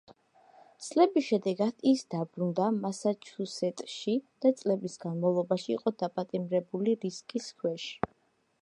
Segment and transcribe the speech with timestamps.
[0.85, 7.89] წლების შემდეგ ის დაბრუნდა მასაჩუსეტსში და წლების განმავლობაში იყო დაპატიმრების რისკის ქვეშ.